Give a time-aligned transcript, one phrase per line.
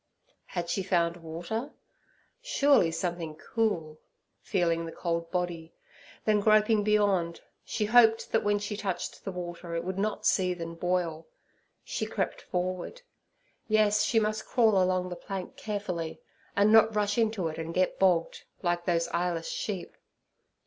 [0.47, 1.73] Had she found water?
[2.41, 9.31] Surely something cool—feeling the cold body—then groping beyond, she hoped that when she touched the
[9.31, 11.27] water it would not seethe and boil.
[11.83, 16.19] She crept forward—yes, she must crawl along the plank carefully,
[16.55, 19.95] and not rush into it and get bogged, like those eyeless sheep.